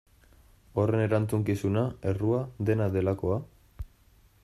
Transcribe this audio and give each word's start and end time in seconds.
Horren 0.83 1.01
erantzukizuna, 1.03 1.85
errua, 2.13 2.43
dena 2.71 2.91
delakoa? 2.99 3.39